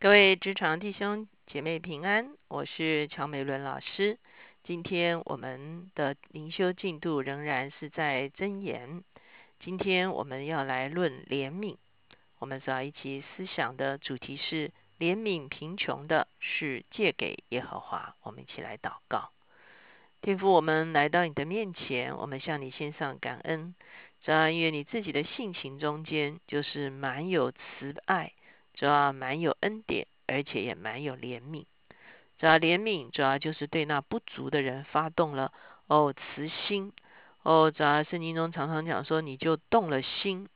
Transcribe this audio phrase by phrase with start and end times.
[0.00, 4.16] 各位职场弟兄姐妹平安，我是乔美伦老师。
[4.62, 9.02] 今天我们的灵修进度仍然是在箴言。
[9.58, 11.78] 今天我们要来论怜悯，
[12.38, 14.70] 我们所要一起思想的主题是
[15.00, 18.14] 怜悯贫穷的，是借给耶和华。
[18.22, 19.30] 我们一起来祷告，
[20.22, 23.74] 天父，我们来到你的面前，我们向你献上感恩。
[24.22, 28.32] 主要因为你自己的性情中间就是满有慈爱。
[28.78, 31.64] 主要蛮有恩典，而且也蛮有怜悯。
[32.38, 35.52] 主要怜悯，主要就是对那不足的人发动了
[35.88, 36.92] 哦慈心
[37.42, 37.72] 哦。
[37.72, 40.48] 主要圣经中常常讲说，你就动了心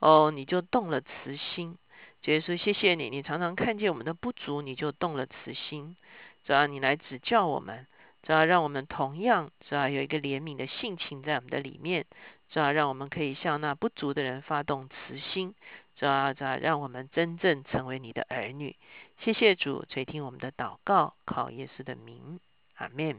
[0.00, 1.78] 哦，你就动了慈心。
[2.20, 5.96] 主耶稣，谢谢你，你常常看见我们的不足，你就动了慈心。
[6.44, 7.86] 主要你来指教我们，
[8.24, 12.06] 主要让我们同样主要有一个怜悯的性情在我们的里面，
[12.50, 15.54] 主要让我们可以向那不足的人发动慈心。
[15.98, 18.76] 主啊，主啊，让我们真正成为你的儿女。
[19.18, 22.38] 谢谢主垂听我们的祷告，靠耶稣的名，
[22.76, 23.16] 阿门。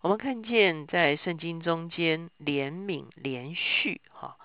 [0.00, 4.36] 我们看见在圣经中间，怜悯连续哈，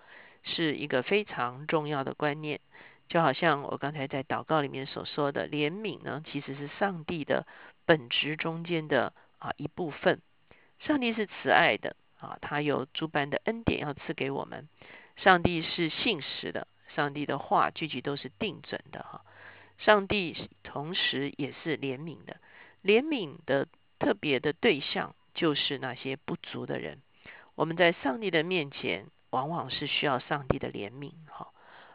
[0.41, 2.59] 是一个非常重要的观念。
[3.07, 7.45] 就好像我刚才在祷告里面所说的，怜悯呢，其实是上帝的
[7.85, 10.19] 本质中间的啊一部分。
[10.79, 14.67] 上帝是慈爱的啊，他有诸般的恩典要赐给我们。
[15.17, 16.67] 上帝是信实的。
[16.95, 19.21] 上帝的话句句都是定准的哈，
[19.77, 22.37] 上帝同时也是怜悯的，
[22.83, 23.67] 怜悯的
[23.99, 27.01] 特别的对象就是那些不足的人。
[27.55, 31.49] 我们在上帝的面前，往往是需要上帝的怜悯哈，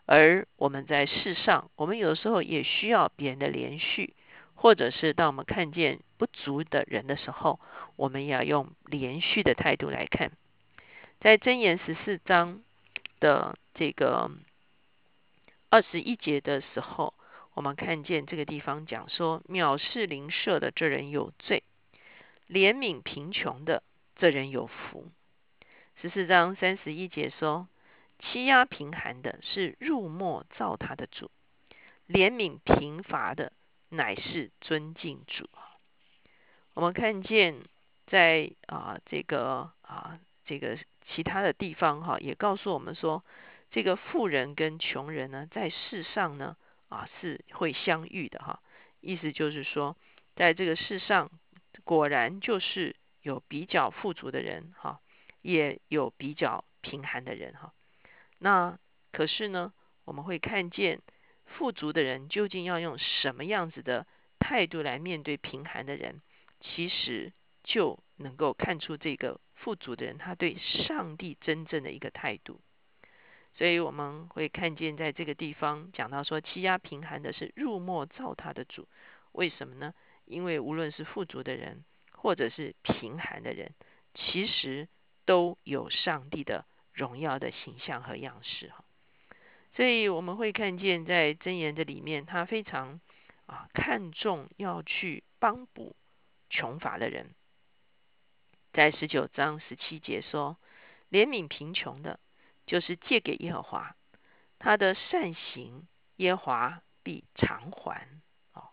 [0.04, 4.12] 而我们在世上，我们有时候也需要别人的连续，
[4.54, 7.58] 或者是当我们看见不足的人的时候，
[7.96, 10.30] 我们要用连续的态度来看。
[11.20, 12.60] 在箴言十四章
[13.18, 14.30] 的这个。
[15.72, 17.14] 二十一节的时候，
[17.54, 21.62] 我们看见这个地方讲说，藐视邻舍的这人有罪，
[22.48, 23.84] 怜悯贫穷的
[24.16, 25.06] 这人有福。
[26.02, 27.68] 十四章三十一节说，
[28.18, 31.30] 欺压贫寒的是入没造他的主，
[32.08, 33.52] 怜悯贫乏的
[33.90, 35.48] 乃是尊敬主。
[36.74, 37.54] 我们看见
[38.08, 40.76] 在啊这个啊这个
[41.06, 43.22] 其他的地方哈，也告诉我们说。
[43.70, 46.56] 这个富人跟穷人呢，在世上呢，
[46.88, 48.60] 啊是会相遇的哈。
[49.00, 49.96] 意思就是说，
[50.34, 51.30] 在这个世上，
[51.84, 55.00] 果然就是有比较富足的人哈，
[55.40, 57.72] 也有比较贫寒的人哈。
[58.38, 58.78] 那
[59.12, 59.72] 可是呢，
[60.04, 61.00] 我们会看见
[61.46, 64.06] 富足的人究竟要用什么样子的
[64.38, 66.20] 态度来面对贫寒的人，
[66.60, 67.32] 其实
[67.62, 72.60] 就能够看出这个富足的人他对上帝真正的一个态度。
[73.56, 78.88] 所以我们会看见，在这个地方讲到说，欺压贫寒的是入没造他的主。
[79.32, 79.92] 为什么呢？
[80.24, 83.72] 因为无论是富足的人，或者是贫寒的人，
[84.14, 84.88] 其实
[85.26, 88.84] 都有上帝的荣耀的形象和样式哈。
[89.74, 93.00] 所以我们会看见，在箴言的里面，他非常
[93.46, 95.94] 啊看重要去帮补
[96.48, 97.34] 穷乏的人。
[98.72, 100.56] 在十九章十七节说，
[101.10, 102.18] 怜悯贫穷的。
[102.70, 103.96] 就是借给耶和华，
[104.60, 105.88] 他的善行
[106.18, 108.06] 耶和华必偿还。
[108.52, 108.68] 哦，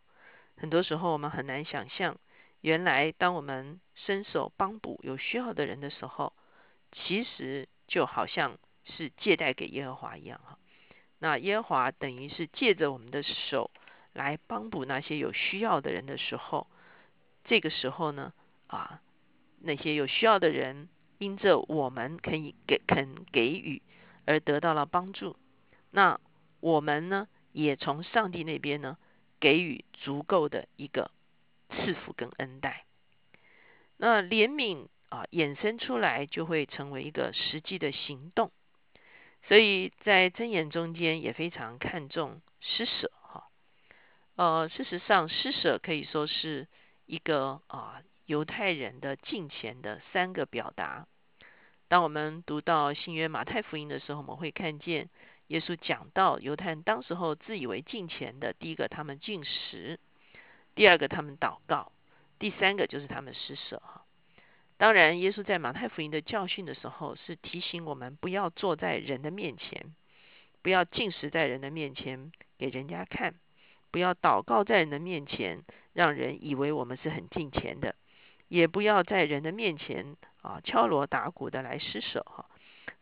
[0.55, 2.15] 很多时候我们很难想象，
[2.61, 6.33] 原来当我们伸手帮补有需要的人的时候，
[6.91, 10.59] 其实就好像是借贷给耶和华一样哈。
[11.17, 13.71] 那耶和华等于是借着我们的手
[14.13, 16.67] 来帮补那些有需要的人的时候，
[17.45, 18.31] 这个时候呢，
[18.67, 19.01] 啊，
[19.59, 20.87] 那些有需要的人。
[21.19, 23.81] 因着我们可以给肯给予
[24.25, 25.35] 而得到了帮助，
[25.91, 26.19] 那
[26.59, 28.97] 我们呢也从上帝那边呢
[29.39, 31.09] 给予足够的一个
[31.69, 32.85] 赐福跟恩待。
[33.97, 38.51] 那怜悯啊衍生出来就会成为一个实际的行动，
[39.47, 43.47] 所以在箴言中间也非常看重施舍哈。
[44.35, 46.67] 呃，事实上施舍可以说是
[47.07, 48.01] 一个啊。
[48.27, 51.07] 犹太人的敬虔的三个表达。
[51.87, 55.09] 当我们读到新约马太福音的时候，我们会看见
[55.47, 59.97] 耶稣讲到犹太人当时候自以为敬虔的，第一个他们进食，
[60.75, 61.93] 第二个他们祷告，
[62.37, 63.81] 第三个就是他们施舍。
[64.75, 69.95] 当然，耶稣在马太福音的教训的时候，是提醒我们不要坐在人的面前，
[70.61, 73.35] 不要进食在人的面前给人家看，
[73.89, 75.63] 不要祷告在人的面前，
[75.93, 77.95] 让人以为我们是很敬虔的。
[78.47, 82.45] 也不要在人的面前啊敲锣打鼓的来施舍哈。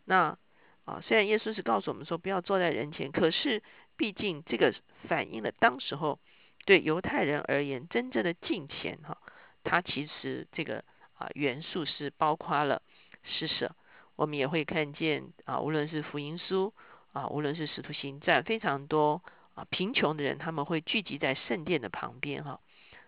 [0.05, 0.37] 那
[0.85, 3.63] 啊，虽然耶稣是告诉我们说不要坐在人前，可是
[3.97, 4.73] 毕竟这个
[5.07, 6.19] 反映了当时候
[6.63, 9.17] 对犹太人而言真正的敬虔哈，
[9.63, 10.83] 它其实这个
[11.17, 12.83] 啊元素是包括了
[13.23, 13.75] 施舍。
[14.15, 16.71] 我们也会看见啊，无论是福音书
[17.13, 19.23] 啊，无论是使徒行传，非常多
[19.55, 22.59] 啊贫穷的人他们会聚集在圣殿的旁边哈。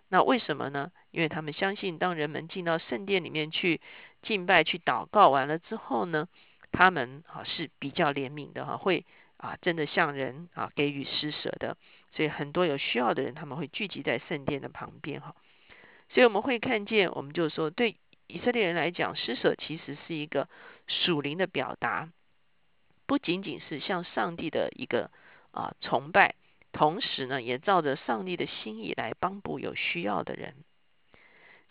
[0.10, 0.92] 那为什么呢？
[1.12, 3.82] 因为他们相信，当人们进到圣殿里面去
[4.22, 6.28] 敬拜、去祷告完了之后呢，
[6.72, 9.06] 他们啊是比较怜悯的哈，会
[9.38, 11.76] 啊真的向人啊给予施舍的。
[12.14, 15.36] 所以很多有需要的人，他们会聚集在圣殿的旁边哈。
[16.10, 20.48] 所以我们会看见，我们就说，对以色列人来讲，施舍其实是一个
[20.88, 22.10] 属灵的表达，
[23.06, 25.12] 不仅仅是向上帝的一个
[25.52, 26.36] 啊崇拜。
[26.78, 30.54] 同时呢，也照着上帝的心意来帮助有需要的人。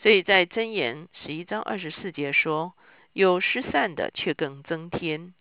[0.03, 2.75] 所以在箴言十一章二十四节说
[3.15, 5.33] ：“有失散的，却更增添；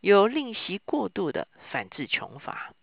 [0.00, 2.74] 有吝惜过度的，反致穷乏。”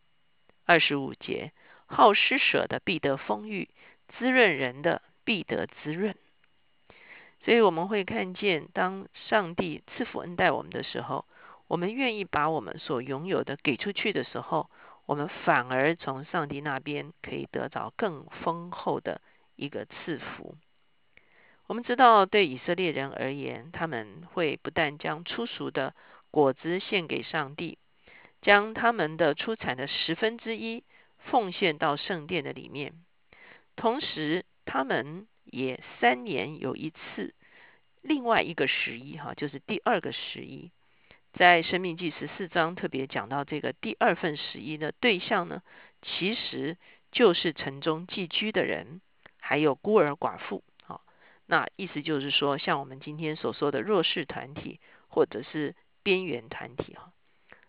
[0.65, 1.51] 二十五节
[1.85, 3.67] ：“好施舍的，必得丰裕；
[4.17, 6.15] 滋润人的，必得滋润。”
[7.43, 11.25] 所以我们会看见，当上帝赐福恩待我们的时候，
[11.67, 14.69] 我们愿意把我们所拥有的给出去的时候。
[15.09, 19.21] 我们反而从上帝那边可以得到更丰厚的
[19.55, 20.55] 一个赐福。
[21.65, 25.95] 我们知道，对以色列人而言，他们会不但将出熟的
[26.29, 27.79] 果子献给上帝，
[28.43, 30.83] 将他们的出产的十分之一
[31.17, 32.93] 奉献到圣殿的里面，
[33.75, 37.33] 同时他们也三年有一次
[38.03, 40.69] 另外一个十一，哈，就是第二个十一。
[41.33, 45.61] 在生命记十四章特别讲到这个第二份十一的对象呢，
[46.01, 46.77] 其实
[47.11, 48.99] 就是城中寄居的人，
[49.39, 50.63] 还有孤儿寡妇。
[50.83, 51.01] 好，
[51.45, 57.11] 那意思就是说，像我们今天所说的弱势团体或者是边缘团体哈，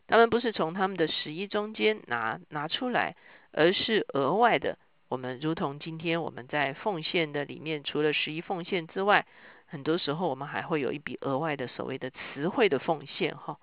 [0.06, 3.14] 他们不是从他们的十一中间拿拿出来，
[3.52, 4.78] 而是额外的。
[5.08, 9.26] 我们如同今天我们在奉献的里面，除了十一奉献之外，
[9.70, 13.56] 很多时候，我们还会有一笔额外的所谓的词汇的奉献，哈，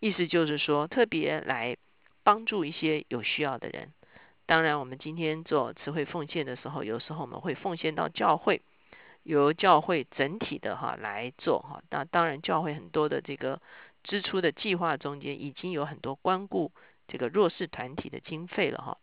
[0.00, 1.76] 意思就是说，特别来
[2.24, 3.92] 帮助一些有需要的人。
[4.44, 8.60] 当然，我们今天做词汇奉献的时候，有时候我们会奉献到教会，
[9.22, 11.80] 由教会整体的哈来做哈。
[11.90, 13.60] 那当然，教会很多的这个
[14.02, 16.72] 支出的计划中间，已经有很多关顾
[17.06, 18.98] 这个弱势团体的经费了哈。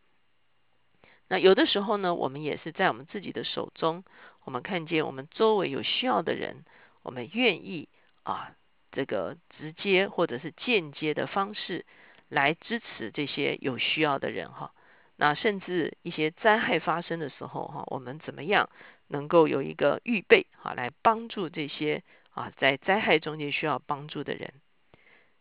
[1.29, 4.03] 那有的时候呢，我们也是在我们自己的手中，
[4.45, 6.65] 我们看见我们周围有需要的人，
[7.01, 7.87] 我们愿意
[8.23, 8.51] 啊，
[8.91, 11.85] 这个直接或者是间接的方式
[12.27, 14.73] 来支持这些有需要的人哈。
[15.15, 18.69] 那甚至一些灾害发生的时候哈，我们怎么样
[19.07, 24.53] 能够有一个预备啊，来帮助这些啊在灾害中间需要帮助的人。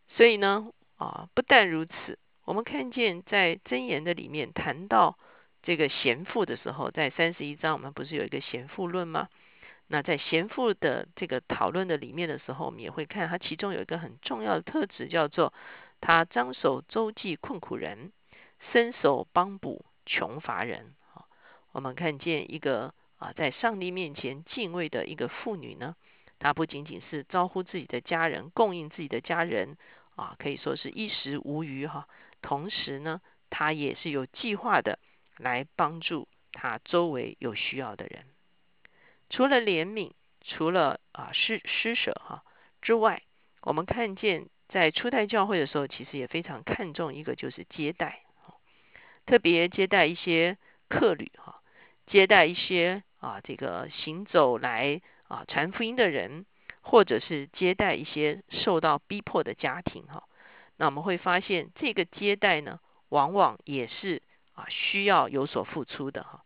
[0.09, 5.19] 所以呢啊，不但如此，我们看见在箴言的里面谈到。
[5.63, 9.29] 这个贤妇的时候，在三十一章，我们不是有一个贤妇论吗？
[9.87, 15.53] 那在贤妇的这个讨论的里面的时候，我们也会看，它其中有一个很重要的特质，叫做
[16.01, 18.11] 他张手周济困苦人，
[18.73, 20.95] 伸手帮补穷乏人。
[21.73, 25.95] 我们看见一个啊，在上帝面前敬畏的一个妇女呢，
[26.39, 29.77] 她不仅仅是招呼自己的家人，供应自己的家人
[30.17, 32.09] 啊，可以说是衣食无余哈。
[32.41, 34.99] 同时呢，她也是有计划的。
[35.39, 38.25] 来帮助他周围有需要的人。
[39.31, 42.45] 除了怜悯，除了啊施施舍哈
[42.83, 43.23] 之外，
[43.63, 48.21] 我们看见在初代教会的时候，其实也非常看重一个就是接待，
[49.25, 51.63] 特别接待一些客旅哈，
[52.07, 56.45] 接待一些啊这个行走来啊传福音的人，
[56.83, 60.25] 或者是接待一些受到逼迫的家庭哈。
[60.77, 64.21] 那我们会发现，这个接待呢，往往也是。
[64.55, 66.45] 啊，需要有所付出的哈。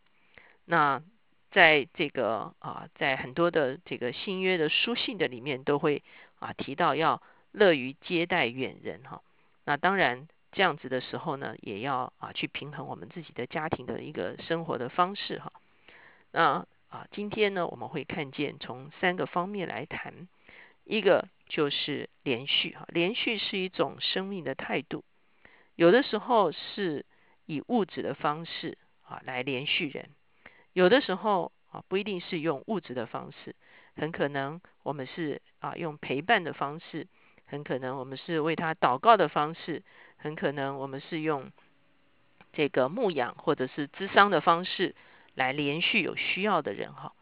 [0.64, 1.02] 那
[1.50, 6.02] 在这个啊，在很多的这个新约的书信的里面，都会
[6.38, 7.22] 啊提到要
[7.52, 9.22] 乐于接待远人哈。
[9.64, 15.52] 那当然这样子的时候呢，也要啊去平衡我们自己的家庭的一个生活的方式哈。
[16.32, 20.28] 那啊，今天呢，我们会看见从三个方面来谈，
[20.84, 25.02] 一个就是连续哈，连续是一种生命的态度，
[25.74, 27.06] 有的时候是。
[27.46, 30.10] 以物质的方式啊来连续人，
[30.72, 33.54] 有的时候啊不一定是用物质的方式，
[33.96, 37.06] 很可能我们是啊用陪伴的方式，
[37.46, 39.82] 很可能我们是为他祷告的方式，
[40.16, 41.50] 很可能我们是用
[42.52, 44.94] 这个牧养或者是咨商的方式
[45.34, 47.12] 来连续有需要的人哈。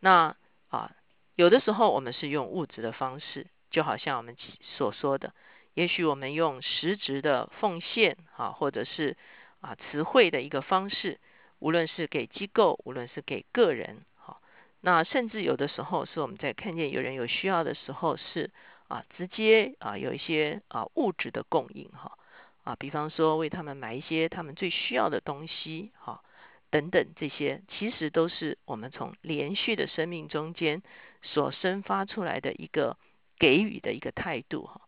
[0.00, 0.36] 那
[0.68, 0.92] 啊
[1.36, 5.32] 有的时候我们是用物质的方式，就好像我们所说的，
[5.74, 9.16] 也许我们用实质的奉献啊，或者是
[9.60, 11.18] 啊词汇的一个方式，
[11.58, 14.40] 无论是给机构，无论是给个人，好，
[14.80, 18.50] 那甚至有的时候是我们在看见有人有需要的时候，是
[18.88, 22.18] 啊直接啊有一些啊物质的供应哈
[22.64, 26.22] 啊，比方说为他们买一些他们最需要的东西哈
[26.70, 30.82] 等等这些，其实都是我们从连续的生命中间
[31.22, 32.96] 所生发出来的一个
[33.38, 34.82] 给予的一个态度哈。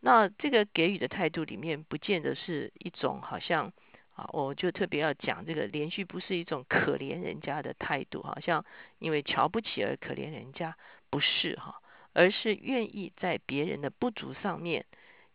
[0.00, 3.72] 那这个给予的态度里面，不见得是一种好像
[4.32, 8.64] 我就特别要讲这个连续不是一种可怜人家的态度，好像
[8.98, 10.76] 因为瞧不起而可怜人家，
[11.10, 11.80] 不是哈，
[12.12, 14.86] 而是愿意在别人的不足上面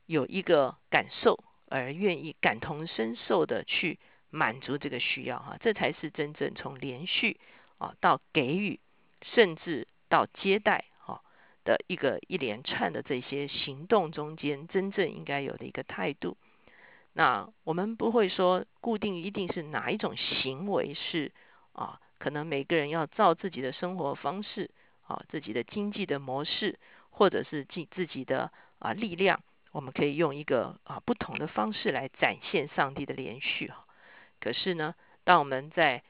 [0.06, 4.00] 有一个感受，而愿意感同身受的去
[4.30, 7.40] 满足这个需要哈，这才是真正从连续
[7.78, 8.80] 啊到给予，
[9.22, 10.86] 甚至到接待。
[11.66, 16.38] 的一个一连串的这些行动中间，真正应该有的一个态度。
[17.18, 21.32] 那我们不会说固定一定是哪一种行为是
[21.72, 24.70] 啊，可能每个人要照自己的生活方式
[25.08, 26.78] 啊，自己的经济的模式，
[27.10, 29.42] 或者是自自己的啊力量，
[29.72, 33.72] 我们可以用一个啊不同的方式来展现上帝的连续。
[34.42, 34.94] 可是呢，
[35.24, 36.04] 当我们在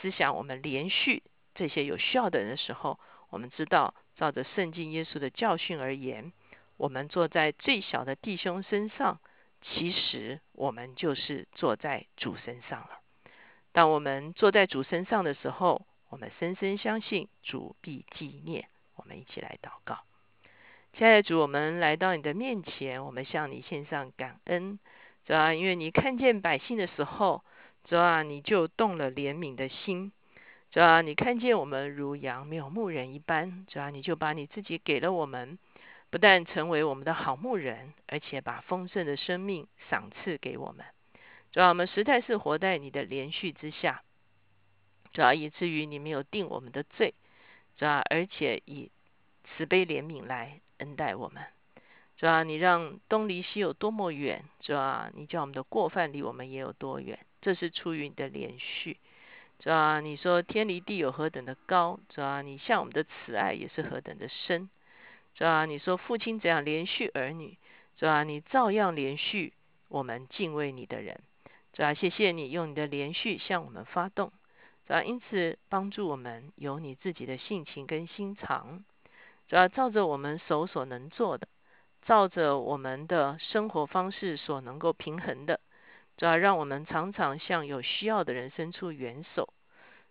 [0.00, 1.22] 思想我们连续
[1.54, 2.98] 这些有需要的人的时候，
[3.30, 3.94] 我们知道。
[4.16, 6.32] 照着圣经耶稣的教训而言，
[6.78, 9.20] 我们坐在最小的弟兄身上，
[9.68, 13.00] 其实我们就是坐在主身上了。
[13.72, 18.68] 当我们坐在主身上的时候，我们深深相信主必纪念。
[18.94, 19.98] 我们一起来祷告，
[20.94, 24.78] 亲爱的主，我们来到你的面前，我们向你献上感恩，
[25.26, 27.44] 主啊，因为你看见百姓的时候，
[27.84, 30.12] 主啊，你就动了怜悯的心。
[30.70, 35.58] 主啊，你看见我们如羊没有牧人一般，主啊，你就把你自己给了我们，
[36.16, 40.86] 不但成为我们的好牧人，而且把丰盛的生命赏赐给我们。
[41.52, 44.02] 主啊，我们实在是活在你的连续之下，
[45.12, 47.12] 主啊，以至于你没有定我们的罪，
[47.76, 48.90] 主啊，而且以
[49.44, 51.44] 慈悲怜悯来恩待我们。
[52.16, 58.96] 主啊，你让东离西有多么远，主啊，你叫我们的过犯离我们也有多远，这是出于你的连续。
[59.58, 62.00] 主啊，你说天离地有何等的高？
[62.08, 64.70] 主啊，你向我们的慈爱也是何等的深？
[65.36, 67.58] 主啊，你说父亲怎样连续儿女？
[67.98, 69.52] 主啊，你照样连续
[69.88, 71.20] 我们敬畏你的人。
[71.74, 74.32] 主啊，谢谢你用你的连续向我们发动。
[74.86, 78.82] 主啊，因此帮助我们有你自己的性情跟心肠。
[79.46, 81.46] 主啊，照着我们手所能做的，
[82.06, 85.60] 照着我们的生活方式所能够平衡的。
[86.16, 89.52] 主要让我们常常向有需要的人伸出援手。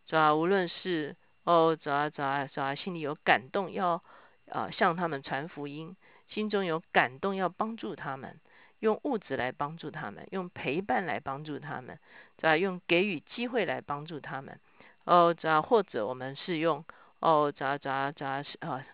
[0.05, 1.15] 主要无论是
[1.46, 4.03] 哦，主要主要主要心里有感动，要
[4.51, 5.95] 啊向他们传福音，
[6.29, 8.39] 心中有感动，要帮助他们，
[8.79, 11.99] 用物质来帮助他们，用陪伴来帮助他们，
[12.37, 14.59] 再用给予机会来帮助他们。
[15.05, 16.83] 哦，这或者我们是用
[17.19, 18.85] 哦，主要主要主要是啊，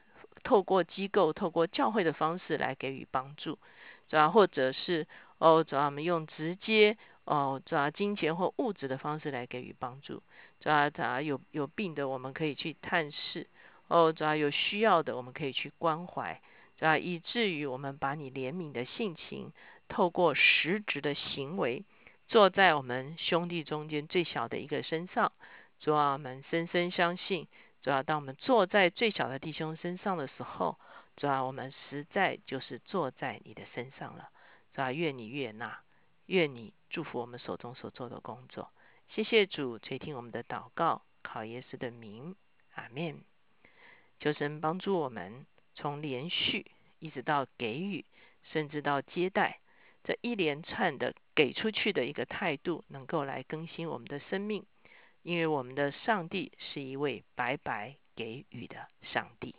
[0.44, 3.58] 透过机构、透过教会的方式来给予帮助。
[4.08, 5.08] 主要或者是。
[5.42, 10.22] 哦，主要我们用直接哦，主要金钱或物质的方式来给予帮助。
[10.60, 13.48] 主要主要有有病的，我们可以去探视。
[13.92, 16.40] 哦，主要有需要的，我们可以去关怀。
[16.78, 19.52] 主要以至于我们把你怜悯的性情，
[19.90, 21.84] 透过实质的行为，
[22.30, 25.34] 坐在我们兄弟中间最小的一个身上。
[25.82, 27.50] 主要我们深深相信，
[27.84, 30.80] 主要当我们坐在最小的弟兄身上的时候，
[31.18, 34.30] 主要我们实在就是坐在你的身上了。
[34.74, 34.94] 是吧？
[34.94, 35.82] 愿你悦纳，
[36.28, 38.72] 愿你祝福我们手中所做的工作。
[39.10, 42.38] 谢谢主垂听我们的祷告，考耶稣的名，
[42.76, 43.31] 阿门。
[44.22, 46.68] 求神帮助我们，从连续
[47.00, 48.06] 一直到给予，
[48.54, 49.60] 甚至到接待，
[50.04, 54.64] 这一连串的给出去的一个态度，能够来更新我们的生命。
[55.24, 59.56] 因为我们的上帝是一位白白给予的上帝。